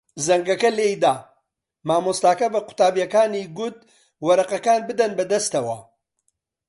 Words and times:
زەنگەکە 0.25 0.69
لێی 0.77 0.95
دا. 1.03 1.15
مامۆستاکە 1.87 2.47
بە 2.53 2.59
قوتابییەکانی 2.67 3.43
گوت 3.57 3.77
وەرەقەکان 4.25 4.81
بدەن 4.89 5.11
بەدەستەوە. 5.17 5.77